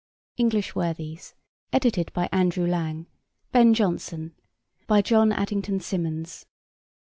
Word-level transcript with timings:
'English 0.35 0.73
Worthies.' 0.73 1.35
Edited 1.71 2.11
by 2.11 2.27
Andrew 2.31 2.65
Lang. 2.65 3.05
Ben 3.51 3.75
Jonson. 3.75 4.31
By 4.87 5.03
John 5.03 5.31
Addington 5.31 5.79
Symonds. 5.79 6.47